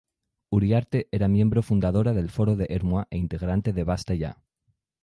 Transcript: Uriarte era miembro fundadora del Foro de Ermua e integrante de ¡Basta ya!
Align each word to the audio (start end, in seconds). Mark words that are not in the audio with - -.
Uriarte 0.49 1.09
era 1.11 1.27
miembro 1.27 1.61
fundadora 1.61 2.13
del 2.13 2.31
Foro 2.31 2.55
de 2.55 2.65
Ermua 2.71 3.07
e 3.11 3.17
integrante 3.19 3.71
de 3.71 3.83
¡Basta 3.83 4.15
ya! 4.15 4.41